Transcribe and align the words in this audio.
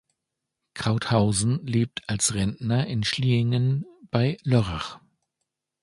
Krauthausen 0.73 1.63
lebt 1.67 2.09
als 2.09 2.33
Rentner 2.33 2.87
in 2.87 3.03
Schliengen 3.03 3.85
bei 4.09 4.37
Lörrach. 4.41 4.99